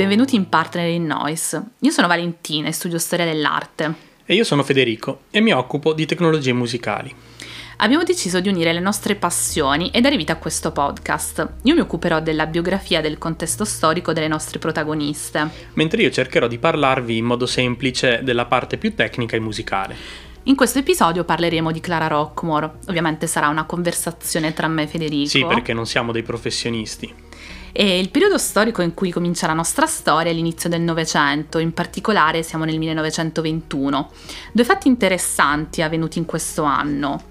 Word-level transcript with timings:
benvenuti 0.00 0.34
in 0.34 0.48
Partner 0.48 0.88
in 0.88 1.04
Noise. 1.04 1.62
Io 1.80 1.90
sono 1.90 2.06
Valentina 2.06 2.68
e 2.68 2.72
studio 2.72 2.96
storia 2.96 3.26
dell'arte. 3.26 3.94
E 4.24 4.32
io 4.32 4.44
sono 4.44 4.62
Federico 4.62 5.24
e 5.30 5.42
mi 5.42 5.52
occupo 5.52 5.92
di 5.92 6.06
tecnologie 6.06 6.54
musicali. 6.54 7.14
Abbiamo 7.76 8.02
deciso 8.02 8.40
di 8.40 8.48
unire 8.48 8.72
le 8.72 8.80
nostre 8.80 9.14
passioni 9.14 9.90
e 9.90 10.00
dare 10.00 10.16
vita 10.16 10.32
a 10.32 10.36
questo 10.36 10.72
podcast. 10.72 11.56
Io 11.64 11.74
mi 11.74 11.80
occuperò 11.80 12.22
della 12.22 12.46
biografia 12.46 13.02
del 13.02 13.18
contesto 13.18 13.66
storico 13.66 14.14
delle 14.14 14.26
nostre 14.26 14.58
protagoniste. 14.58 15.46
Mentre 15.74 16.00
io 16.00 16.10
cercherò 16.10 16.46
di 16.46 16.56
parlarvi 16.56 17.18
in 17.18 17.26
modo 17.26 17.44
semplice 17.44 18.20
della 18.22 18.46
parte 18.46 18.78
più 18.78 18.94
tecnica 18.94 19.36
e 19.36 19.40
musicale. 19.40 19.96
In 20.44 20.56
questo 20.56 20.78
episodio 20.78 21.24
parleremo 21.24 21.70
di 21.70 21.80
Clara 21.80 22.06
Rockmore. 22.06 22.70
Ovviamente 22.86 23.26
sarà 23.26 23.48
una 23.48 23.64
conversazione 23.64 24.54
tra 24.54 24.66
me 24.66 24.84
e 24.84 24.86
Federico. 24.86 25.28
Sì, 25.28 25.44
perché 25.44 25.74
non 25.74 25.84
siamo 25.84 26.10
dei 26.10 26.22
professionisti. 26.22 27.28
E 27.72 27.98
il 27.98 28.10
periodo 28.10 28.38
storico 28.38 28.82
in 28.82 28.94
cui 28.94 29.10
comincia 29.10 29.46
la 29.46 29.52
nostra 29.52 29.86
storia 29.86 30.30
è 30.30 30.34
l'inizio 30.34 30.68
del 30.68 30.80
Novecento, 30.80 31.58
in 31.58 31.72
particolare 31.72 32.42
siamo 32.42 32.64
nel 32.64 32.78
1921. 32.78 34.10
Due 34.52 34.64
fatti 34.64 34.88
interessanti 34.88 35.82
avvenuti 35.82 36.18
in 36.18 36.24
questo 36.24 36.62
anno. 36.64 37.28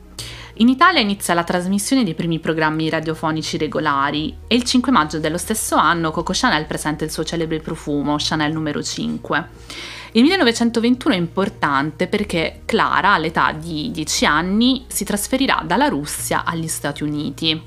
In 0.59 0.67
Italia 0.67 0.99
inizia 0.99 1.33
la 1.33 1.45
trasmissione 1.45 2.03
dei 2.03 2.15
primi 2.15 2.39
programmi 2.39 2.89
radiofonici 2.89 3.57
regolari 3.57 4.39
e 4.45 4.55
il 4.55 4.63
5 4.63 4.91
maggio 4.91 5.17
dello 5.17 5.37
stesso 5.37 5.75
anno 5.77 6.11
Coco 6.11 6.33
Chanel 6.35 6.65
presenta 6.65 7.05
il 7.05 7.11
suo 7.11 7.23
celebre 7.23 7.59
profumo, 7.59 8.17
Chanel 8.17 8.51
numero 8.51 8.83
5. 8.83 9.47
Il 10.13 10.23
1921 10.23 11.15
è 11.15 11.17
importante 11.17 12.07
perché 12.07 12.63
Clara, 12.65 13.13
all'età 13.13 13.53
di 13.53 13.89
10 13.91 14.25
anni, 14.25 14.85
si 14.87 15.05
trasferirà 15.05 15.63
dalla 15.65 15.87
Russia 15.87 16.43
agli 16.43 16.67
Stati 16.67 17.03
Uniti. 17.03 17.61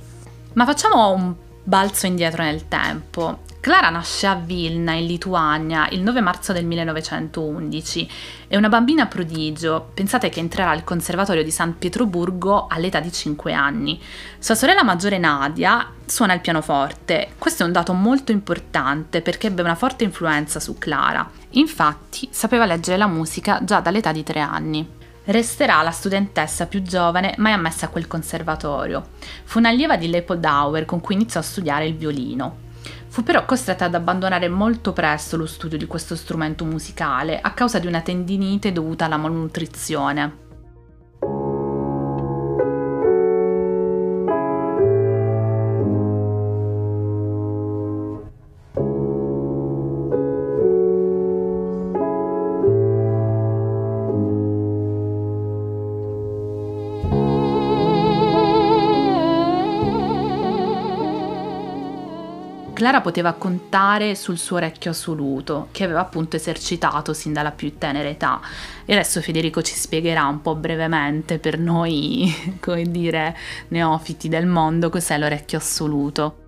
Ma 0.53 0.67
facciamo 0.67 1.13
un 1.13 1.35
balzo 1.63 2.07
indietro 2.07 2.43
nel 2.43 2.69
tempo. 2.69 3.41
Clara 3.63 3.91
nasce 3.91 4.27
a 4.27 4.35
Vilna, 4.35 4.95
in 4.95 5.07
Lituania, 5.07 5.87
il 5.91 6.03
9 6.03 6.21
marzo 6.21 6.53
del 6.53 6.65
1911. 6.65 8.11
È 8.49 8.57
una 8.57 8.69
bambina 8.69 9.07
prodigio. 9.07 9.91
Pensate 9.95 10.31
che 10.31 10.41
entrerà 10.41 10.71
al 10.71 10.83
Conservatorio 10.83 11.45
di 11.45 11.53
San 11.53 11.79
Pietroburgo 11.79 12.67
all'età 12.69 12.99
di 12.99 13.13
5 13.13 13.53
anni. 13.53 14.01
Sua 14.41 14.57
sorella 14.57 14.83
maggiore 14.83 15.19
Nadia 15.19 15.89
suona 16.05 16.35
il 16.35 16.41
pianoforte. 16.41 17.35
Questo 17.39 17.63
è 17.63 17.67
un 17.67 17.73
dato 17.73 17.93
molto 17.93 18.33
importante 18.33 19.23
perché 19.23 19.47
ebbe 19.47 19.63
una 19.63 19.77
forte 19.77 20.03
influenza 20.03 20.59
su 20.59 20.77
Clara. 20.77 21.31
Infatti, 21.51 22.29
sapeva 22.33 22.67
leggere 22.67 22.97
la 22.97 23.07
musica 23.07 23.61
già 23.63 23.79
dall'età 23.79 24.11
di 24.11 24.25
3 24.25 24.41
anni. 24.41 25.01
Resterà 25.25 25.83
la 25.83 25.93
studentessa 25.93 26.67
più 26.67 26.83
giovane 26.83 27.35
mai 27.39 27.53
ammessa 27.53 27.87
a 27.87 27.89
quel 27.91 28.09
conservatorio. 28.09 29.11
Fu 29.45 29.59
un'allieva 29.59 29.97
di 29.97 30.09
Leopold 30.09 30.85
con 30.85 31.01
cui 31.01 31.15
iniziò 31.15 31.39
a 31.39 31.45
studiare 31.45 31.87
il 31.87 31.97
violino. 31.97 32.71
Fu 33.07 33.23
però 33.23 33.45
costretta 33.45 33.85
ad 33.85 33.95
abbandonare 33.95 34.49
molto 34.49 34.93
presto 34.93 35.37
lo 35.37 35.47
studio 35.47 35.79
di 35.79 35.87
questo 35.87 36.17
strumento 36.17 36.65
musicale 36.65 37.41
a 37.41 37.53
causa 37.53 37.79
di 37.79 37.87
una 37.87 38.01
tendinite 38.01 38.73
dovuta 38.73 39.05
alla 39.05 39.17
malnutrizione. 39.17 40.52
Clara 62.83 63.01
poteva 63.01 63.35
contare 63.35 64.17
sul 64.17 64.39
suo 64.39 64.57
orecchio 64.57 64.91
assoluto, 64.91 65.69
che 65.71 65.85
aveva 65.85 66.01
appunto 66.01 66.35
esercitato 66.35 67.13
sin 67.13 67.33
dalla 67.33 67.53
più 67.53 67.79
tenera 67.79 68.09
età. 68.09 68.41
E 68.85 68.93
adesso 68.93 69.21
Federico 69.21 69.63
ci 69.63 69.77
spiegherà 69.77 70.25
un 70.25 70.43
po' 70.43 70.57
brevemente 70.57 71.39
per 71.39 71.61
noi, 71.61 72.29
come 72.59 72.83
dire, 72.91 73.37
neofiti 73.69 74.29
del 74.29 74.47
mondo, 74.47 74.91
cos'è 74.91 75.17
l'orecchio 75.17 75.59
assoluto. 75.59 76.39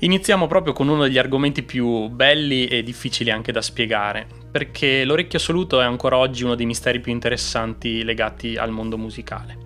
Iniziamo 0.00 0.48
proprio 0.48 0.72
con 0.72 0.88
uno 0.88 1.04
degli 1.04 1.18
argomenti 1.18 1.62
più 1.62 2.08
belli 2.08 2.66
e 2.66 2.82
difficili 2.82 3.30
anche 3.30 3.52
da 3.52 3.62
spiegare, 3.62 4.26
perché 4.50 5.04
l'orecchio 5.04 5.38
assoluto 5.38 5.80
è 5.80 5.84
ancora 5.84 6.16
oggi 6.16 6.42
uno 6.42 6.56
dei 6.56 6.66
misteri 6.66 6.98
più 6.98 7.12
interessanti 7.12 8.02
legati 8.02 8.56
al 8.56 8.72
mondo 8.72 8.98
musicale. 8.98 9.61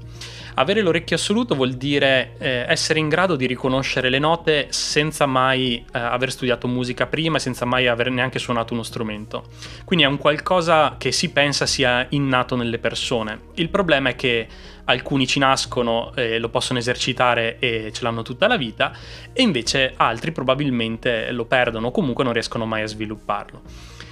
Avere 0.59 0.81
l'orecchio 0.81 1.17
assoluto 1.17 1.55
vuol 1.55 1.75
dire 1.75 2.33
eh, 2.39 2.65
essere 2.67 2.99
in 2.99 3.11
grado 3.11 3.37
di 3.37 3.45
riconoscere 3.45 4.09
le 4.09 4.19
note 4.19 4.69
senza 4.71 5.27
mai 5.27 5.85
eh, 5.93 5.99
aver 5.99 6.31
studiato 6.31 6.67
musica 6.67 7.07
prima, 7.07 7.39
senza 7.39 7.67
mai 7.67 7.87
aver 7.89 8.11
neanche 8.11 8.39
suonato 8.39 8.73
uno 8.73 8.83
strumento. 8.83 9.49
Quindi 9.85 10.07
è 10.07 10.09
un 10.09 10.17
qualcosa 10.17 10.95
che 10.97 11.13
si 11.13 11.31
pensa 11.31 11.67
sia 11.67 12.07
innato 12.09 12.57
nelle 12.57 12.79
persone. 12.79 13.41
Il 13.57 13.69
problema 13.69 14.09
è 14.09 14.17
che 14.17 14.49
alcuni 14.85 15.27
ci 15.27 15.39
nascono, 15.39 16.15
eh, 16.15 16.39
lo 16.39 16.49
possono 16.49 16.79
esercitare 16.79 17.59
e 17.59 17.91
ce 17.93 18.03
l'hanno 18.03 18.23
tutta 18.23 18.47
la 18.47 18.57
vita, 18.57 18.97
e 19.35 19.43
invece 19.43 19.93
altri 19.95 20.33
probabilmente 20.33 21.33
lo 21.33 21.45
perdono 21.45 21.89
o 21.89 21.91
comunque 21.91 22.25
non 22.25 22.33
riescono 22.33 22.65
mai 22.65 22.81
a 22.81 22.87
svilupparlo. 22.87 23.61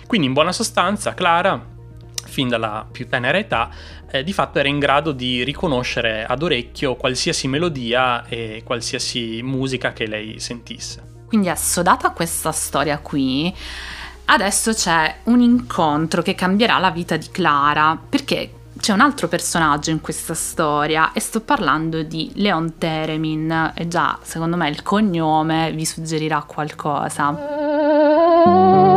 Quindi 0.06 0.26
in 0.26 0.34
buona 0.34 0.52
sostanza, 0.52 1.14
Clara 1.14 1.72
fin 2.34 2.48
dalla 2.48 2.84
più 2.90 3.08
tenera 3.08 3.38
età, 3.38 3.70
eh, 4.10 4.24
di 4.24 4.32
fatto 4.32 4.58
era 4.58 4.68
in 4.68 4.80
grado 4.80 5.12
di 5.12 5.44
riconoscere 5.44 6.26
ad 6.26 6.42
orecchio 6.42 6.96
qualsiasi 6.96 7.46
melodia 7.46 8.26
e 8.26 8.62
qualsiasi 8.64 9.40
musica 9.42 9.92
che 9.92 10.08
lei 10.08 10.40
sentisse. 10.40 11.12
Quindi 11.28 11.48
assodata 11.48 12.10
questa 12.10 12.50
storia 12.50 12.98
qui, 12.98 13.54
adesso 14.24 14.72
c'è 14.72 15.18
un 15.24 15.40
incontro 15.40 16.22
che 16.22 16.34
cambierà 16.34 16.78
la 16.78 16.90
vita 16.90 17.16
di 17.16 17.28
Clara, 17.30 17.96
perché 18.08 18.50
c'è 18.80 18.92
un 18.92 19.00
altro 19.00 19.28
personaggio 19.28 19.90
in 19.90 20.00
questa 20.00 20.34
storia 20.34 21.12
e 21.12 21.20
sto 21.20 21.40
parlando 21.40 22.02
di 22.02 22.32
Leon 22.34 22.78
Teremin 22.78 23.72
e 23.76 23.86
già 23.86 24.18
secondo 24.22 24.56
me 24.56 24.68
il 24.68 24.82
cognome 24.82 25.70
vi 25.72 25.84
suggerirà 25.84 26.42
qualcosa. 26.42 28.93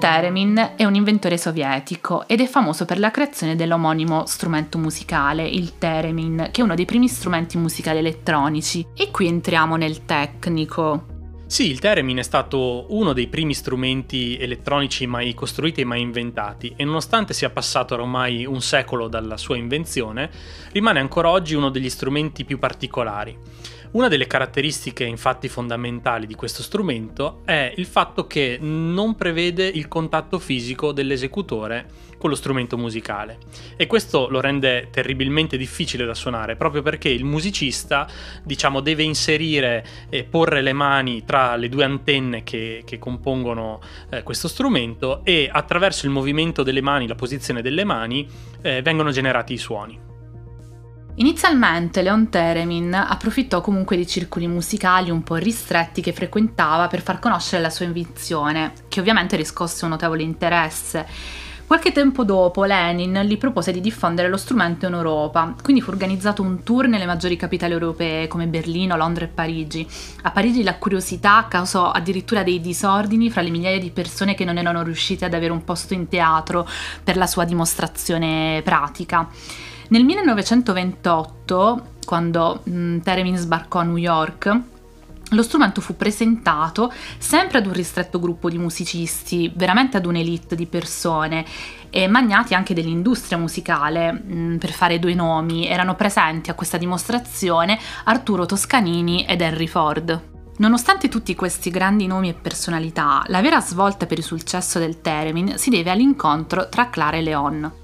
Teremin 0.00 0.72
è 0.76 0.86
un 0.86 0.94
inventore 0.94 1.36
sovietico 1.36 2.26
ed 2.26 2.40
è 2.40 2.46
famoso 2.46 2.86
per 2.86 2.98
la 2.98 3.10
creazione 3.10 3.54
dell'omonimo 3.54 4.24
strumento 4.24 4.78
musicale, 4.78 5.46
il 5.46 5.76
Teremin, 5.76 6.48
che 6.50 6.62
è 6.62 6.64
uno 6.64 6.74
dei 6.74 6.86
primi 6.86 7.06
strumenti 7.06 7.58
musicali 7.58 7.98
elettronici. 7.98 8.86
E 8.96 9.10
qui 9.10 9.26
entriamo 9.26 9.76
nel 9.76 10.06
tecnico. 10.06 11.18
Sì, 11.44 11.68
il 11.68 11.80
Theremin 11.80 12.16
è 12.16 12.22
stato 12.22 12.86
uno 12.94 13.12
dei 13.12 13.26
primi 13.26 13.52
strumenti 13.52 14.38
elettronici 14.38 15.06
mai 15.06 15.34
costruiti 15.34 15.82
e 15.82 15.84
mai 15.84 16.00
inventati 16.00 16.72
e 16.76 16.84
nonostante 16.84 17.34
sia 17.34 17.50
passato 17.50 17.92
ormai 17.92 18.46
un 18.46 18.62
secolo 18.62 19.06
dalla 19.06 19.36
sua 19.36 19.58
invenzione, 19.58 20.30
rimane 20.72 21.00
ancora 21.00 21.28
oggi 21.28 21.54
uno 21.54 21.68
degli 21.68 21.90
strumenti 21.90 22.46
più 22.46 22.58
particolari. 22.58 23.36
Una 23.92 24.06
delle 24.06 24.28
caratteristiche 24.28 25.02
infatti 25.02 25.48
fondamentali 25.48 26.28
di 26.28 26.36
questo 26.36 26.62
strumento 26.62 27.40
è 27.44 27.72
il 27.76 27.86
fatto 27.86 28.28
che 28.28 28.56
non 28.60 29.16
prevede 29.16 29.66
il 29.66 29.88
contatto 29.88 30.38
fisico 30.38 30.92
dell'esecutore 30.92 31.86
con 32.16 32.30
lo 32.30 32.36
strumento 32.36 32.78
musicale 32.78 33.38
e 33.76 33.88
questo 33.88 34.28
lo 34.28 34.40
rende 34.40 34.90
terribilmente 34.92 35.56
difficile 35.56 36.04
da 36.04 36.14
suonare 36.14 36.54
proprio 36.54 36.82
perché 36.82 37.08
il 37.08 37.24
musicista 37.24 38.06
diciamo 38.44 38.78
deve 38.78 39.02
inserire 39.02 39.84
e 40.08 40.22
porre 40.22 40.62
le 40.62 40.72
mani 40.72 41.24
tra 41.24 41.56
le 41.56 41.68
due 41.68 41.82
antenne 41.82 42.44
che, 42.44 42.82
che 42.86 42.98
compongono 43.00 43.80
eh, 44.10 44.22
questo 44.22 44.46
strumento 44.46 45.22
e 45.24 45.48
attraverso 45.50 46.06
il 46.06 46.12
movimento 46.12 46.62
delle 46.62 46.80
mani, 46.80 47.08
la 47.08 47.16
posizione 47.16 47.60
delle 47.60 47.82
mani 47.82 48.24
eh, 48.62 48.82
vengono 48.82 49.10
generati 49.10 49.54
i 49.54 49.58
suoni. 49.58 50.09
Inizialmente 51.16 52.00
Leon 52.02 52.30
Teremin 52.30 52.94
approfittò 52.94 53.60
comunque 53.60 53.96
di 53.96 54.06
circoli 54.06 54.46
musicali 54.46 55.10
un 55.10 55.22
po' 55.22 55.34
ristretti 55.34 56.00
che 56.00 56.12
frequentava 56.12 56.86
per 56.86 57.02
far 57.02 57.18
conoscere 57.18 57.60
la 57.60 57.68
sua 57.68 57.84
invenzione, 57.84 58.72
che 58.88 59.00
ovviamente 59.00 59.36
riscosse 59.36 59.84
un 59.84 59.90
notevole 59.90 60.22
interesse. 60.22 61.06
Qualche 61.66 61.92
tempo 61.92 62.24
dopo 62.24 62.64
Lenin 62.64 63.20
gli 63.26 63.38
propose 63.38 63.70
di 63.70 63.80
diffondere 63.80 64.28
lo 64.28 64.36
strumento 64.36 64.86
in 64.86 64.94
Europa, 64.94 65.54
quindi 65.62 65.80
fu 65.80 65.90
organizzato 65.90 66.42
un 66.42 66.64
tour 66.64 66.88
nelle 66.88 67.06
maggiori 67.06 67.36
capitali 67.36 67.74
europee 67.74 68.26
come 68.26 68.48
Berlino, 68.48 68.96
Londra 68.96 69.24
e 69.24 69.28
Parigi. 69.28 69.86
A 70.22 70.32
Parigi 70.32 70.64
la 70.64 70.78
curiosità 70.78 71.46
causò 71.48 71.90
addirittura 71.90 72.42
dei 72.42 72.60
disordini 72.60 73.30
fra 73.30 73.42
le 73.42 73.50
migliaia 73.50 73.78
di 73.78 73.90
persone 73.90 74.34
che 74.34 74.44
non 74.44 74.58
erano 74.58 74.82
riuscite 74.82 75.26
ad 75.26 75.34
avere 75.34 75.52
un 75.52 75.62
posto 75.62 75.94
in 75.94 76.08
teatro 76.08 76.66
per 77.04 77.16
la 77.16 77.26
sua 77.28 77.44
dimostrazione 77.44 78.62
pratica. 78.64 79.28
Nel 79.90 80.04
1928, 80.04 81.86
quando 82.06 82.60
mh, 82.62 82.98
Teremin 82.98 83.36
sbarcò 83.36 83.80
a 83.80 83.82
New 83.82 83.96
York, 83.96 84.60
lo 85.30 85.42
strumento 85.42 85.80
fu 85.80 85.96
presentato 85.96 86.92
sempre 87.18 87.58
ad 87.58 87.66
un 87.66 87.72
ristretto 87.72 88.20
gruppo 88.20 88.48
di 88.48 88.56
musicisti, 88.56 89.50
veramente 89.52 89.96
ad 89.96 90.06
un'elite 90.06 90.54
di 90.54 90.66
persone 90.66 91.44
e 91.90 92.06
magnati 92.06 92.54
anche 92.54 92.72
dell'industria 92.72 93.36
musicale, 93.36 94.12
mm, 94.12 94.56
per 94.58 94.70
fare 94.70 95.00
due 95.00 95.14
nomi, 95.14 95.66
erano 95.66 95.96
presenti 95.96 96.50
a 96.50 96.54
questa 96.54 96.76
dimostrazione 96.76 97.76
Arturo 98.04 98.46
Toscanini 98.46 99.24
ed 99.24 99.40
Henry 99.40 99.66
Ford. 99.66 100.28
Nonostante 100.58 101.08
tutti 101.08 101.34
questi 101.34 101.70
grandi 101.70 102.06
nomi 102.06 102.28
e 102.28 102.34
personalità, 102.34 103.24
la 103.26 103.40
vera 103.40 103.60
svolta 103.60 104.06
per 104.06 104.18
il 104.18 104.24
successo 104.24 104.78
del 104.78 105.00
Theremin 105.00 105.58
si 105.58 105.68
deve 105.70 105.90
all'incontro 105.90 106.68
tra 106.68 106.90
Clara 106.90 107.16
e 107.16 107.22
Leon. 107.22 107.79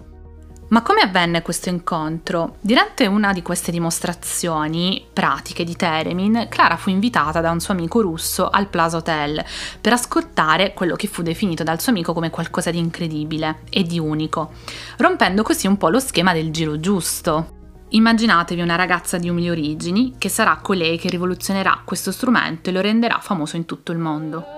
Ma 0.68 0.82
come 0.82 1.00
avvenne 1.00 1.42
questo 1.42 1.68
incontro? 1.68 2.56
Durante 2.60 3.06
una 3.06 3.32
di 3.32 3.40
queste 3.40 3.70
dimostrazioni 3.70 5.06
pratiche 5.12 5.62
di 5.62 5.76
Teremin, 5.76 6.48
Clara 6.48 6.76
fu 6.76 6.90
invitata 6.90 7.40
da 7.40 7.52
un 7.52 7.60
suo 7.60 7.72
amico 7.72 8.00
russo 8.00 8.50
al 8.50 8.66
Plaza 8.66 8.96
Hotel 8.96 9.44
per 9.80 9.92
ascoltare 9.92 10.74
quello 10.74 10.96
che 10.96 11.06
fu 11.06 11.22
definito 11.22 11.62
dal 11.62 11.80
suo 11.80 11.92
amico 11.92 12.12
come 12.12 12.30
qualcosa 12.30 12.72
di 12.72 12.78
incredibile 12.78 13.60
e 13.70 13.84
di 13.84 14.00
unico, 14.00 14.54
rompendo 14.96 15.44
così 15.44 15.68
un 15.68 15.76
po' 15.76 15.88
lo 15.88 16.00
schema 16.00 16.32
del 16.32 16.50
giro 16.50 16.80
giusto. 16.80 17.54
Immaginatevi 17.90 18.60
una 18.60 18.74
ragazza 18.74 19.18
di 19.18 19.28
umili 19.28 19.48
origini 19.48 20.16
che 20.18 20.28
sarà 20.28 20.58
colei 20.60 20.98
che 20.98 21.08
rivoluzionerà 21.08 21.82
questo 21.84 22.10
strumento 22.10 22.70
e 22.70 22.72
lo 22.72 22.80
renderà 22.80 23.20
famoso 23.20 23.54
in 23.54 23.66
tutto 23.66 23.92
il 23.92 23.98
mondo. 23.98 24.55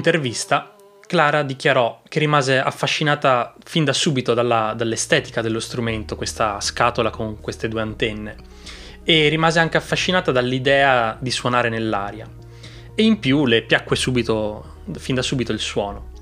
Un'intervista 0.00 0.74
Clara 1.06 1.42
dichiarò 1.42 2.02
che 2.08 2.20
rimase 2.20 2.60
affascinata 2.60 3.54
fin 3.64 3.84
da 3.84 3.92
subito 3.92 4.32
dalla, 4.32 4.74
dall'estetica 4.76 5.42
dello 5.42 5.58
strumento, 5.58 6.14
questa 6.14 6.60
scatola 6.60 7.10
con 7.10 7.40
queste 7.40 7.66
due 7.66 7.80
antenne, 7.80 8.36
e 9.02 9.28
rimase 9.28 9.58
anche 9.58 9.76
affascinata 9.76 10.30
dall'idea 10.30 11.16
di 11.20 11.32
suonare 11.32 11.68
nell'aria. 11.68 12.28
E 12.94 13.02
in 13.02 13.18
più 13.18 13.44
le 13.44 13.62
piacque 13.62 13.96
subito, 13.96 14.82
fin 14.98 15.16
da 15.16 15.22
subito 15.22 15.50
il 15.50 15.58
suono. 15.58 16.12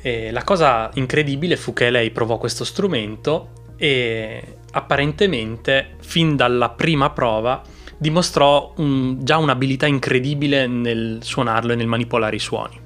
E 0.00 0.30
la 0.30 0.44
cosa 0.44 0.90
incredibile 0.94 1.56
fu 1.56 1.72
che 1.72 1.90
lei 1.90 2.12
provò 2.12 2.38
questo 2.38 2.62
strumento 2.62 3.72
e 3.76 4.58
apparentemente, 4.70 5.96
fin 6.02 6.36
dalla 6.36 6.68
prima 6.68 7.10
prova, 7.10 7.60
dimostrò 7.98 8.74
un, 8.76 9.24
già 9.24 9.38
un'abilità 9.38 9.86
incredibile 9.86 10.68
nel 10.68 11.18
suonarlo 11.20 11.72
e 11.72 11.74
nel 11.74 11.88
manipolare 11.88 12.36
i 12.36 12.40
suoni. 12.40 12.82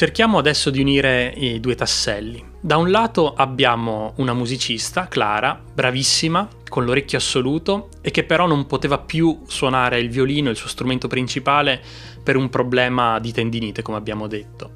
Cerchiamo 0.00 0.38
adesso 0.38 0.70
di 0.70 0.80
unire 0.80 1.30
i 1.36 1.60
due 1.60 1.74
tasselli. 1.74 2.42
Da 2.58 2.78
un 2.78 2.90
lato 2.90 3.34
abbiamo 3.34 4.14
una 4.16 4.32
musicista, 4.32 5.08
Clara, 5.08 5.62
bravissima, 5.74 6.48
con 6.70 6.86
l'orecchio 6.86 7.18
assoluto 7.18 7.90
e 8.00 8.10
che 8.10 8.24
però 8.24 8.46
non 8.46 8.64
poteva 8.64 8.96
più 8.96 9.42
suonare 9.46 10.00
il 10.00 10.08
violino, 10.08 10.48
il 10.48 10.56
suo 10.56 10.70
strumento 10.70 11.06
principale, 11.06 11.82
per 12.22 12.36
un 12.36 12.48
problema 12.48 13.18
di 13.18 13.30
tendinite, 13.30 13.82
come 13.82 13.98
abbiamo 13.98 14.26
detto. 14.26 14.70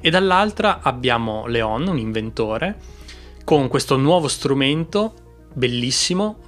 E 0.00 0.08
dall'altra 0.08 0.80
abbiamo 0.80 1.46
Leon, 1.46 1.88
un 1.88 1.98
inventore, 1.98 2.78
con 3.44 3.68
questo 3.68 3.98
nuovo 3.98 4.26
strumento 4.26 5.48
bellissimo 5.52 6.38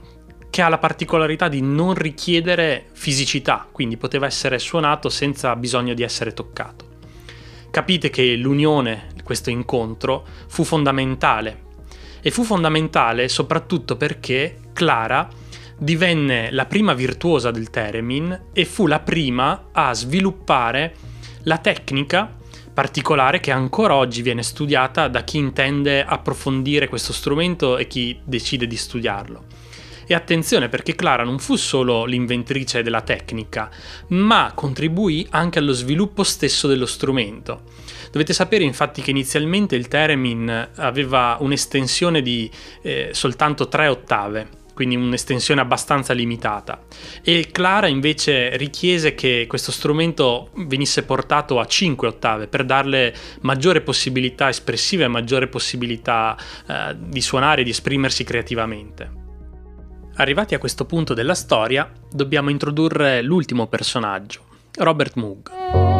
che 0.49 0.63
ha 0.63 0.71
la 0.71 0.79
particolarità 0.79 1.49
di 1.49 1.61
non 1.61 1.93
richiedere 1.93 2.87
fisicità, 2.93 3.69
quindi 3.71 3.99
poteva 3.99 4.25
essere 4.25 4.59
suonato 4.59 5.11
senza 5.11 5.55
bisogno 5.57 5.93
di 5.93 6.03
essere 6.03 6.33
toccato. 6.33 6.93
Capite 7.75 8.09
che 8.09 8.37
l'unione, 8.37 9.09
questo 9.25 9.51
incontro, 9.51 10.25
fu 10.47 10.63
fondamentale 10.63 11.63
e 12.21 12.31
fu 12.31 12.45
fondamentale 12.45 13.27
soprattutto 13.27 13.97
perché 13.97 14.59
Clara 14.73 15.29
divenne 15.77 16.53
la 16.53 16.67
prima 16.67 16.95
virtuosa 16.95 17.51
del 17.51 17.71
theremin 17.71 18.43
e 18.53 18.65
fu 18.65 18.87
la 18.87 19.01
prima 19.01 19.71
a 19.73 19.93
sviluppare 19.93 20.95
la 21.43 21.59
tecnica 21.59 22.37
particolare 22.73 23.41
che 23.41 23.51
ancora 23.51 23.97
oggi 23.97 24.23
viene 24.23 24.45
studiata 24.45 25.09
da 25.09 25.25
chi 25.25 25.39
intende 25.39 26.05
approfondire 26.05 26.87
questo 26.87 27.13
strumento 27.13 27.77
e 27.77 27.89
chi 27.89 28.21
decide 28.23 28.69
di 28.69 28.77
studiarlo. 28.77 29.45
E 30.07 30.15
attenzione 30.15 30.69
perché 30.69 30.95
Clara 30.95 31.25
non 31.25 31.39
fu 31.39 31.57
solo 31.57 32.05
l'inventrice 32.05 32.83
della 32.83 33.01
tecnica, 33.01 33.71
ma 34.09 34.53
contribuì 34.55 35.27
anche 35.31 35.59
allo 35.59 35.73
sviluppo 35.73 36.23
stesso 36.23 36.67
dello 36.67 36.87
strumento. 36.87 37.63
Dovete 38.11 38.33
sapere 38.33 38.65
infatti 38.65 39.03
che 39.03 39.11
inizialmente 39.11 39.77
il 39.77 39.89
theremin 39.89 40.69
aveva 40.77 41.37
un'estensione 41.41 42.23
di 42.23 42.51
eh, 42.83 43.11
soltanto 43.13 43.69
tre 43.69 43.89
ottave, 43.89 44.63
quindi 44.75 44.97
un'estensione 44.97 45.61
abbastanza 45.61 46.13
limitata. 46.13 46.83
E 47.23 47.49
Clara 47.51 47.87
invece 47.87 48.57
richiese 48.57 49.15
che 49.15 49.47
questo 49.49 49.73
strumento 49.73 50.51
venisse 50.57 51.05
portato 51.05 51.59
a 51.59 51.67
5 51.67 52.09
ottave 52.09 52.47
per 52.47 52.65
darle 52.65 53.15
maggiore 53.41 53.81
possibilità 53.81 54.49
espressiva 54.49 55.05
e 55.05 55.09
maggiore 55.09 55.47
possibilità 55.47 56.37
eh, 56.69 56.95
di 56.99 57.21
suonare 57.23 57.63
e 57.63 57.65
di 57.65 57.71
esprimersi 57.71 58.25
creativamente. 58.25 59.24
Arrivati 60.17 60.55
a 60.55 60.59
questo 60.59 60.85
punto 60.85 61.13
della 61.13 61.35
storia, 61.35 61.91
dobbiamo 62.09 62.51
introdurre 62.51 63.21
l'ultimo 63.21 63.67
personaggio, 63.67 64.43
Robert 64.75 65.15
Moog. 65.17 65.94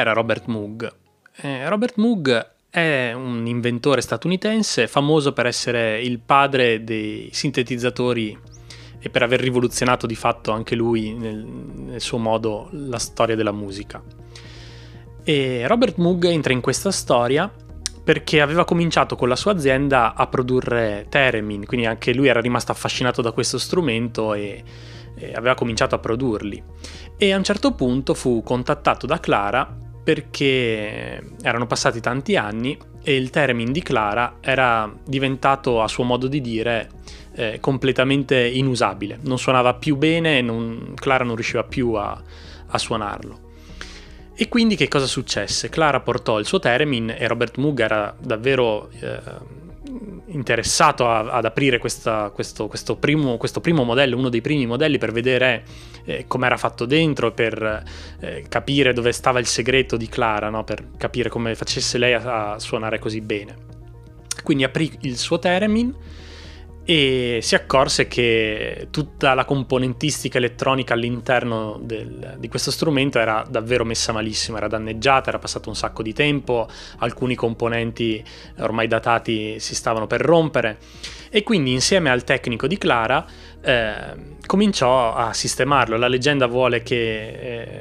Era 0.00 0.12
Robert 0.12 0.46
Moog? 0.46 0.92
Eh, 1.36 1.68
Robert 1.68 1.96
Moog 1.96 2.50
è 2.70 3.12
un 3.12 3.46
inventore 3.46 4.00
statunitense 4.00 4.86
famoso 4.86 5.32
per 5.32 5.46
essere 5.46 6.00
il 6.00 6.20
padre 6.20 6.84
dei 6.84 7.28
sintetizzatori 7.32 8.38
e 8.98 9.08
per 9.08 9.22
aver 9.22 9.40
rivoluzionato 9.40 10.06
di 10.06 10.14
fatto 10.14 10.52
anche 10.52 10.74
lui 10.74 11.14
nel, 11.14 11.44
nel 11.44 12.00
suo 12.00 12.18
modo 12.18 12.68
la 12.72 12.98
storia 12.98 13.34
della 13.34 13.52
musica. 13.52 14.02
E 15.24 15.66
Robert 15.66 15.96
Moog 15.96 16.24
entra 16.24 16.52
in 16.52 16.60
questa 16.60 16.90
storia 16.90 17.50
perché 18.02 18.40
aveva 18.40 18.64
cominciato 18.64 19.16
con 19.16 19.28
la 19.28 19.36
sua 19.36 19.52
azienda 19.52 20.14
a 20.14 20.26
produrre 20.26 21.06
theremin, 21.08 21.66
quindi 21.66 21.86
anche 21.86 22.12
lui 22.14 22.28
era 22.28 22.40
rimasto 22.40 22.72
affascinato 22.72 23.22
da 23.22 23.32
questo 23.32 23.58
strumento 23.58 24.34
e, 24.34 24.62
e 25.14 25.32
aveva 25.32 25.54
cominciato 25.54 25.94
a 25.94 25.98
produrli. 25.98 26.62
E 27.16 27.32
a 27.32 27.36
un 27.36 27.44
certo 27.44 27.72
punto 27.72 28.14
fu 28.14 28.42
contattato 28.42 29.06
da 29.06 29.20
Clara 29.20 29.79
perché 30.10 31.22
erano 31.40 31.68
passati 31.68 32.00
tanti 32.00 32.34
anni 32.34 32.76
e 33.00 33.14
il 33.14 33.30
theremin 33.30 33.70
di 33.70 33.80
Clara 33.80 34.38
era 34.40 34.92
diventato, 35.04 35.80
a 35.80 35.86
suo 35.86 36.02
modo 36.02 36.26
di 36.26 36.40
dire, 36.40 36.90
eh, 37.36 37.58
completamente 37.60 38.44
inusabile. 38.44 39.20
Non 39.22 39.38
suonava 39.38 39.74
più 39.74 39.94
bene 39.94 40.38
e 40.38 40.94
Clara 40.96 41.22
non 41.22 41.36
riusciva 41.36 41.62
più 41.62 41.92
a, 41.92 42.20
a 42.66 42.76
suonarlo. 42.76 43.48
E 44.34 44.48
quindi 44.48 44.74
che 44.74 44.88
cosa 44.88 45.06
successe? 45.06 45.68
Clara 45.68 46.00
portò 46.00 46.40
il 46.40 46.46
suo 46.46 46.58
theremin 46.58 47.14
e 47.16 47.28
Robert 47.28 47.56
Moog 47.58 47.78
era 47.78 48.12
davvero 48.20 48.90
eh, 48.98 49.20
interessato 50.26 51.08
a, 51.08 51.30
ad 51.30 51.44
aprire 51.44 51.78
questa, 51.78 52.30
questo, 52.30 52.68
questo, 52.68 52.96
primo, 52.96 53.36
questo, 53.36 53.60
primo, 53.60 53.84
modello, 53.84 54.16
uno 54.16 54.28
dei 54.28 54.40
primi 54.40 54.66
modelli 54.66 54.98
per 54.98 55.12
vedere 55.12 55.64
eh, 56.04 56.24
come 56.26 56.46
era 56.46 56.56
fatto 56.56 56.86
dentro, 56.86 57.32
per 57.32 57.82
eh, 58.20 58.44
capire 58.48 58.92
dove 58.92 59.12
stava 59.12 59.38
il 59.38 59.46
segreto 59.46 59.96
di 59.96 60.08
Clara, 60.08 60.48
no? 60.48 60.64
per 60.64 60.90
capire 60.96 61.28
come 61.28 61.54
facesse 61.54 61.98
lei 61.98 62.14
a, 62.14 62.52
a, 62.52 62.58
suonare 62.58 62.98
così 62.98 63.20
bene. 63.20 63.68
Quindi 64.42 64.64
aprì 64.64 64.90
il 65.02 65.18
suo 65.18 65.38
theremin 65.38 65.94
e 66.90 67.38
si 67.40 67.54
accorse 67.54 68.08
che 68.08 68.88
tutta 68.90 69.32
la 69.34 69.44
componentistica 69.44 70.38
elettronica 70.38 70.94
all'interno 70.94 71.78
del, 71.80 72.34
di 72.36 72.48
questo 72.48 72.72
strumento 72.72 73.20
era 73.20 73.46
davvero 73.48 73.84
messa 73.84 74.10
malissimo, 74.10 74.56
era 74.56 74.66
danneggiata, 74.66 75.28
era 75.28 75.38
passato 75.38 75.68
un 75.68 75.76
sacco 75.76 76.02
di 76.02 76.12
tempo, 76.12 76.66
alcuni 76.98 77.36
componenti 77.36 78.20
ormai 78.58 78.88
datati 78.88 79.60
si 79.60 79.76
stavano 79.76 80.08
per 80.08 80.20
rompere. 80.20 80.78
E 81.30 81.44
quindi 81.44 81.70
insieme 81.70 82.10
al 82.10 82.24
tecnico 82.24 82.66
di 82.66 82.76
Clara 82.76 83.24
eh, 83.62 84.38
cominciò 84.46 85.14
a 85.14 85.32
sistemarlo. 85.32 85.96
La 85.96 86.08
leggenda 86.08 86.46
vuole 86.46 86.82
che 86.82 87.28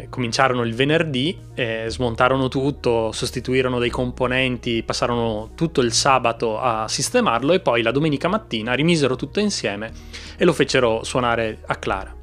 eh, 0.02 0.08
cominciarono 0.10 0.64
il 0.64 0.74
venerdì, 0.76 1.38
eh, 1.56 1.86
smontarono 1.88 2.48
tutto, 2.48 3.12
sostituirono 3.12 3.80
dei 3.80 3.90
componenti, 3.90 4.84
passarono 4.84 5.52
tutto 5.56 5.82
il 5.82 5.94
sabato 5.94 6.60
a 6.60 6.88
sistemarlo 6.88 7.54
e 7.54 7.60
poi 7.60 7.82
la 7.82 7.92
domenica 7.92 8.28
mattina 8.28 8.74
rimisero 8.74 9.16
tutto 9.16 9.40
insieme 9.40 9.92
e 10.38 10.46
lo 10.46 10.54
fecero 10.54 11.04
suonare 11.04 11.60
a 11.66 11.76
Clara. 11.76 12.16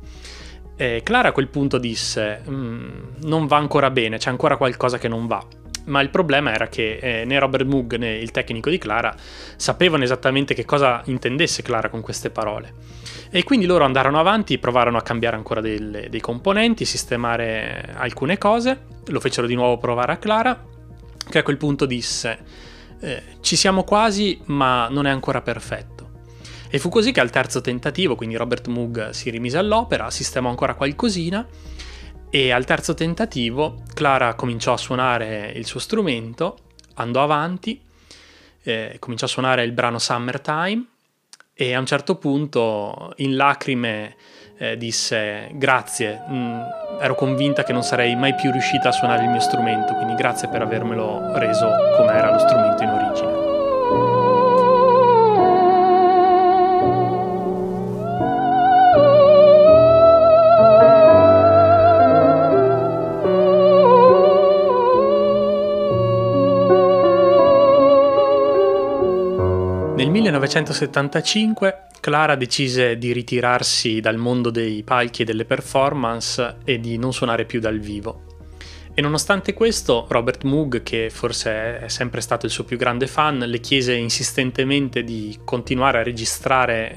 Clara 1.03 1.29
a 1.29 1.33
quel 1.33 1.49
punto 1.49 1.79
disse: 1.79 2.43
mm, 2.47 2.89
Non 3.23 3.47
va 3.47 3.57
ancora 3.57 3.91
bene, 3.91 4.19
c'è 4.19 4.29
ancora 4.29 4.59
qualcosa 4.59 4.99
che 4.99 5.09
non 5.09 5.27
va 5.27 5.43
ma 5.87 6.01
il 6.01 6.11
problema 6.11 6.53
era 6.53 6.69
che 6.69 6.99
eh, 7.01 7.25
né 7.25 7.39
Robert 7.39 7.65
Moog 7.65 7.97
né 7.97 8.17
il 8.17 8.31
tecnico 8.31 8.71
di 8.71 8.79
Clara 8.79 9.15
sapevano 9.57 10.05
esattamente 10.05 10.55
che 10.55 10.65
cosa 10.65 11.03
intendesse 11.07 11.63
Clara 11.63 11.89
con 11.89 12.01
queste 12.01 12.31
parole. 12.31 12.75
E 13.31 13.43
quindi 13.45 13.67
loro 13.67 13.85
andarono 13.85 14.19
avanti, 14.19 14.59
provarono 14.59 14.99
a 14.99 15.03
cambiare 15.03 15.37
ancora 15.37 15.61
delle, 15.61 16.09
dei 16.09 16.21
componenti, 16.21 16.85
sistemare 16.85 17.93
alcune 17.97 18.39
cose, 18.39 18.87
lo 19.07 19.21
fecero 19.21 19.47
di 19.47 19.55
nuovo 19.55 19.79
provare 19.79 20.13
a 20.13 20.17
Clara, 20.17 20.65
che 21.29 21.39
a 21.39 21.43
quel 21.43 21.57
punto 21.57 21.87
disse 21.87 22.39
eh, 23.01 23.23
ci 23.41 23.57
siamo 23.57 23.85
quasi, 23.85 24.41
ma 24.47 24.89
non 24.89 25.07
è 25.07 25.11
ancora 25.11 25.43
perfetto. 25.43 25.95
E 26.69 26.79
fu 26.79 26.89
così 26.89 27.13
che 27.13 27.21
al 27.21 27.31
terzo 27.31 27.61
tentativo, 27.61 28.17
quindi 28.17 28.37
Robert 28.37 28.67
Moog 28.69 29.11
si 29.11 29.31
rimise 29.31 29.59
all'opera, 29.59 30.11
sistemò 30.11 30.49
ancora 30.49 30.75
qualcosina 30.75 31.47
e 32.29 32.51
al 32.51 32.65
terzo 32.65 32.95
tentativo 32.95 33.83
Clara 33.95 34.35
cominciò 34.35 34.73
a 34.73 34.77
suonare 34.77 35.53
il 35.55 35.65
suo 35.65 35.79
strumento, 35.79 36.59
andò 36.95 37.23
avanti, 37.23 37.81
eh, 38.63 38.97
cominciò 38.99 39.27
a 39.27 39.29
suonare 39.29 39.63
il 39.65 39.73
brano 39.73 39.99
Summertime 39.99 40.85
e 41.59 41.75
a 41.75 41.79
un 41.79 41.87
certo 41.87 42.17
punto 42.17 43.13
in 43.17 43.35
lacrime 43.35 44.15
eh, 44.59 44.77
disse 44.77 45.49
grazie, 45.55 46.23
mh, 46.29 46.35
mm, 46.35 46.61
ero 47.01 47.15
convinta 47.15 47.65
che 47.65 47.73
non 47.73 47.83
sarei 47.83 48.15
mai 48.15 48.35
più 48.35 48.51
riuscita 48.51 48.91
a 48.91 48.93
suonare 48.93 49.25
il 49.25 49.31
mio 49.31 49.41
strumento, 49.41 49.95
quindi 49.95 50.15
grazie 50.15 50.49
per 50.49 50.61
avermelo 50.61 51.33
reso 51.39 51.67
come 51.97 52.13
era 52.13 52.31
lo 52.31 52.39
strumento 52.39 52.83
in 52.83 52.89
origine. 52.91 53.26
Nel 69.97 70.11
1975 70.11 71.87
Clara 72.01 72.35
decise 72.35 72.99
di 72.99 73.13
ritirarsi 73.13 73.99
dal 74.01 74.19
mondo 74.19 74.51
dei 74.51 74.83
palchi 74.83 75.23
e 75.23 75.25
delle 75.25 75.47
performance 75.47 76.59
e 76.65 76.79
di 76.79 76.99
non 76.99 77.15
suonare 77.15 77.47
più 77.47 77.61
dal 77.61 77.79
vivo. 77.79 78.25
E 78.93 79.01
nonostante 79.01 79.55
questo, 79.55 80.05
Robert 80.11 80.45
Moog, 80.45 80.83
che 80.83 81.09
forse 81.09 81.79
è 81.81 81.89
sempre 81.89 82.21
stato 82.21 82.45
il 82.45 82.53
suo 82.53 82.65
più 82.65 82.77
grande 82.77 83.07
fan, 83.07 83.39
le 83.39 83.59
chiese 83.59 83.95
insistentemente 83.95 85.03
di 85.03 85.39
continuare 85.45 86.01
a 86.01 86.03
registrare 86.03 86.95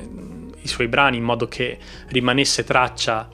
i 0.62 0.68
suoi 0.68 0.90
brani 0.90 1.16
in 1.16 1.24
modo 1.24 1.48
che 1.48 1.78
rimanesse 2.10 2.66
traccia 2.66 3.30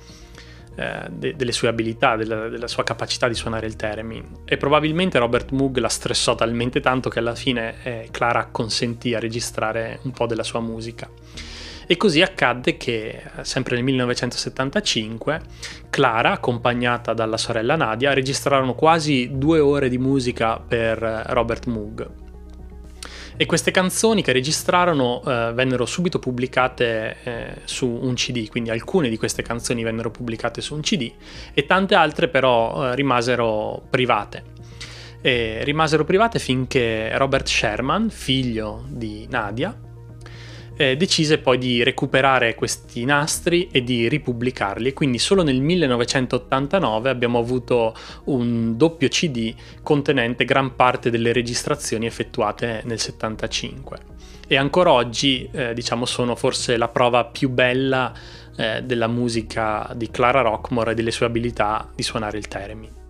eh, 0.75 1.07
de- 1.09 1.35
delle 1.35 1.51
sue 1.51 1.67
abilità, 1.67 2.15
della, 2.15 2.49
della, 2.49 2.67
sua 2.67 2.83
capacità 2.83 3.27
di 3.27 3.33
suonare 3.33 3.65
il 3.65 3.75
theremin. 3.75 4.41
E 4.45 4.57
probabilmente 4.57 5.17
Robert 5.17 5.51
Moog 5.51 5.77
la 5.77 5.89
stressò 5.89 6.35
talmente 6.35 6.79
tanto 6.79 7.09
che 7.09 7.19
alla 7.19 7.35
fine 7.35 7.75
eh, 7.83 8.07
Clara 8.11 8.47
consentì 8.51 9.13
a 9.13 9.19
registrare 9.19 9.99
un 10.03 10.11
po' 10.11 10.25
della 10.25 10.43
sua 10.43 10.59
musica. 10.59 11.09
E 11.87 11.97
così 11.97 12.21
accadde 12.21 12.77
che, 12.77 13.21
eh, 13.37 13.43
sempre 13.43 13.75
nel 13.75 13.83
1975, 13.83 15.41
Clara, 15.89 16.31
accompagnata 16.31 17.13
dalla 17.13 17.37
sorella 17.37 17.75
Nadia, 17.75 18.13
registrarono 18.13 18.73
quasi 18.73 19.29
due 19.33 19.59
ore 19.59 19.87
di 19.87 19.97
musica 19.97 20.59
per 20.59 21.01
eh, 21.01 21.23
Robert 21.27 21.67
Moog 21.67 22.23
e 23.37 23.45
queste 23.45 23.71
canzoni 23.71 24.21
che 24.21 24.31
registrarono 24.31 25.21
eh, 25.25 25.51
vennero 25.53 25.85
subito 25.85 26.19
pubblicate 26.19 27.17
eh, 27.23 27.55
su 27.65 27.87
un 27.87 28.13
CD, 28.13 28.47
quindi 28.47 28.69
alcune 28.69 29.09
di 29.09 29.17
queste 29.17 29.41
canzoni 29.41 29.83
vennero 29.83 30.09
pubblicate 30.09 30.61
su 30.61 30.73
un 30.73 30.81
CD 30.81 31.11
e 31.53 31.65
tante 31.65 31.95
altre 31.95 32.27
però 32.27 32.91
eh, 32.91 32.95
rimasero 32.95 33.81
private. 33.89 34.53
E 35.21 35.63
rimasero 35.63 36.05
private 36.05 36.37
finché 36.37 37.17
Robert 37.17 37.47
Sherman, 37.47 38.09
figlio 38.11 38.85
di 38.87 39.25
Nadia, 39.27 39.75
eh, 40.77 40.97
decise 40.97 41.37
poi 41.37 41.57
di 41.57 41.83
recuperare 41.83 42.55
questi 42.55 43.05
nastri 43.05 43.69
e 43.71 43.83
di 43.83 44.07
ripubblicarli 44.07 44.89
e 44.89 44.93
quindi 44.93 45.19
solo 45.19 45.43
nel 45.43 45.61
1989 45.61 47.09
abbiamo 47.09 47.39
avuto 47.39 47.95
un 48.25 48.75
doppio 48.77 49.07
CD 49.07 49.53
contenente 49.81 50.45
gran 50.45 50.75
parte 50.75 51.09
delle 51.09 51.33
registrazioni 51.33 52.05
effettuate 52.05 52.81
nel 52.85 52.99
75 52.99 54.13
e 54.47 54.57
ancora 54.57 54.91
oggi 54.91 55.49
eh, 55.51 55.73
diciamo 55.73 56.05
sono 56.05 56.35
forse 56.35 56.77
la 56.77 56.87
prova 56.87 57.25
più 57.25 57.49
bella 57.49 58.13
eh, 58.57 58.83
della 58.83 59.07
musica 59.07 59.91
di 59.95 60.09
Clara 60.11 60.41
Rockmore 60.41 60.91
e 60.91 60.93
delle 60.93 61.11
sue 61.11 61.25
abilità 61.25 61.89
di 61.95 62.03
suonare 62.03 62.37
il 62.37 62.47
theremin. 62.47 63.03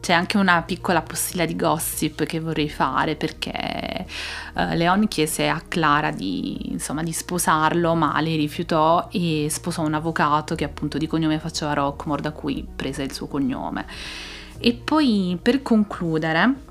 C'è 0.00 0.12
anche 0.12 0.36
una 0.36 0.62
piccola 0.62 1.02
postilla 1.02 1.44
di 1.44 1.56
gossip 1.56 2.24
che 2.26 2.38
vorrei 2.38 2.68
fare 2.68 3.16
perché 3.16 3.50
uh, 4.54 4.74
Leon 4.74 5.08
chiese 5.08 5.48
a 5.48 5.62
Clara 5.66 6.10
di, 6.10 6.70
insomma, 6.70 7.02
di, 7.02 7.12
sposarlo, 7.12 7.94
ma 7.94 8.20
lei 8.20 8.36
rifiutò 8.36 9.08
e 9.10 9.48
sposò 9.50 9.82
un 9.82 9.94
avvocato 9.94 10.54
che 10.54 10.64
appunto 10.64 10.98
di 10.98 11.06
cognome 11.06 11.38
faceva 11.38 11.72
Rockmore, 11.72 12.22
da 12.22 12.32
cui 12.32 12.66
prese 12.74 13.02
il 13.02 13.12
suo 13.12 13.26
cognome. 13.26 13.86
E 14.58 14.72
poi 14.72 15.38
per 15.40 15.62
concludere, 15.62 16.65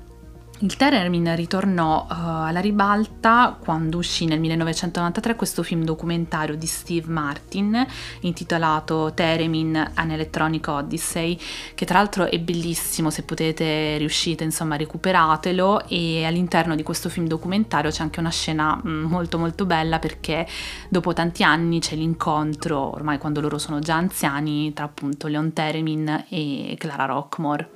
il 0.60 0.74
Theremin 0.76 1.34
ritornò 1.36 2.06
uh, 2.08 2.14
alla 2.14 2.60
ribalta 2.60 3.58
quando 3.62 3.98
uscì 3.98 4.24
nel 4.24 4.40
1993 4.40 5.36
questo 5.36 5.62
film 5.62 5.84
documentario 5.84 6.56
di 6.56 6.66
Steve 6.66 7.12
Martin 7.12 7.86
intitolato 8.20 9.12
Theremin 9.12 9.92
An 9.94 10.10
Electronic 10.10 10.66
Odyssey 10.68 11.38
che 11.74 11.84
tra 11.84 11.98
l'altro 11.98 12.24
è 12.24 12.38
bellissimo 12.38 13.10
se 13.10 13.24
potete 13.24 13.98
riuscite 13.98 14.44
insomma 14.44 14.76
recuperatelo. 14.76 15.88
E 15.88 16.24
all'interno 16.24 16.74
di 16.74 16.82
questo 16.82 17.10
film 17.10 17.26
documentario 17.26 17.90
c'è 17.90 18.02
anche 18.02 18.20
una 18.20 18.30
scena 18.30 18.80
mm, 18.82 19.04
molto 19.04 19.36
molto 19.38 19.66
bella 19.66 19.98
perché 19.98 20.46
dopo 20.88 21.12
tanti 21.12 21.42
anni 21.42 21.80
c'è 21.80 21.96
l'incontro 21.96 22.94
ormai 22.94 23.18
quando 23.18 23.40
loro 23.42 23.58
sono 23.58 23.80
già 23.80 23.96
anziani 23.96 24.72
tra 24.72 24.84
appunto 24.84 25.26
Leon 25.26 25.52
Theremin 25.52 26.24
e 26.30 26.76
Clara 26.78 27.04
Rockmore 27.04 27.75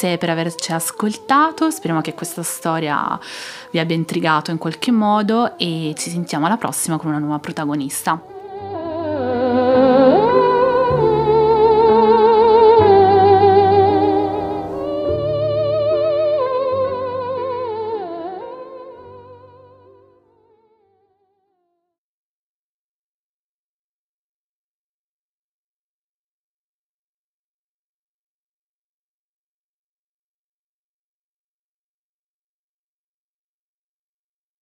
Grazie 0.00 0.16
per 0.16 0.30
averci 0.30 0.72
ascoltato, 0.72 1.70
speriamo 1.70 2.00
che 2.00 2.14
questa 2.14 2.42
storia 2.42 3.20
vi 3.70 3.78
abbia 3.78 3.94
intrigato 3.94 4.50
in 4.50 4.56
qualche 4.56 4.90
modo 4.90 5.58
e 5.58 5.92
ci 5.94 6.08
sentiamo 6.08 6.46
alla 6.46 6.56
prossima 6.56 6.96
con 6.96 7.10
una 7.10 7.18
nuova 7.18 7.38
protagonista. 7.38 8.39